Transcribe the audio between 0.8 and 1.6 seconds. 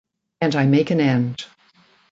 an end.